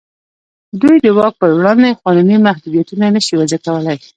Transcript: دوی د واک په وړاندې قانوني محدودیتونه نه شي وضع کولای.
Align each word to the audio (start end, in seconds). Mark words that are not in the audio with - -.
دوی 0.81 0.95
د 1.05 1.07
واک 1.17 1.33
په 1.41 1.47
وړاندې 1.57 1.97
قانوني 2.03 2.37
محدودیتونه 2.47 3.05
نه 3.15 3.21
شي 3.25 3.33
وضع 3.39 3.59
کولای. 3.65 3.97